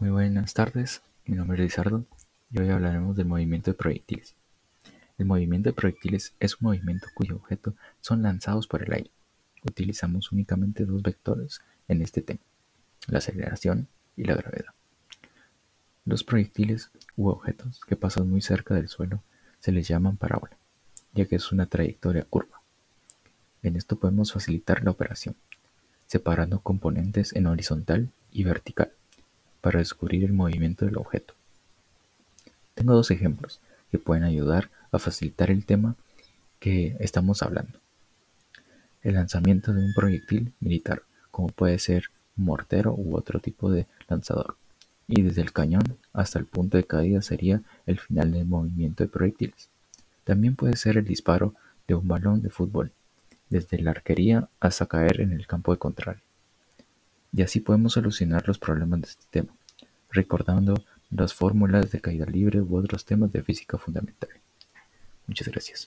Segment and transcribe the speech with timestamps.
[0.00, 2.06] Muy buenas tardes, mi nombre es Lizardo
[2.50, 4.34] y hoy hablaremos del movimiento de proyectiles.
[5.18, 9.10] El movimiento de proyectiles es un movimiento cuyo objeto son lanzados por el aire.
[9.62, 12.40] Utilizamos únicamente dos vectores en este tema,
[13.08, 14.72] la aceleración y la gravedad.
[16.06, 19.22] Los proyectiles u objetos que pasan muy cerca del suelo
[19.58, 20.56] se les llaman parábola,
[21.12, 22.62] ya que es una trayectoria curva.
[23.62, 25.36] En esto podemos facilitar la operación,
[26.06, 28.92] separando componentes en horizontal y vertical
[29.60, 31.34] para descubrir el movimiento del objeto.
[32.74, 33.60] Tengo dos ejemplos
[33.90, 35.96] que pueden ayudar a facilitar el tema
[36.58, 37.78] que estamos hablando.
[39.02, 42.04] El lanzamiento de un proyectil militar, como puede ser
[42.36, 44.56] un mortero u otro tipo de lanzador,
[45.08, 49.08] y desde el cañón hasta el punto de caída sería el final del movimiento de
[49.08, 49.68] proyectiles.
[50.24, 51.54] También puede ser el disparo
[51.88, 52.92] de un balón de fútbol,
[53.48, 56.22] desde la arquería hasta caer en el campo de contrario.
[57.32, 59.52] Y así podemos solucionar los problemas de este tema,
[60.10, 60.74] recordando
[61.10, 64.30] las fórmulas de caída libre u otros temas de física fundamental.
[65.26, 65.78] Muchas gracias.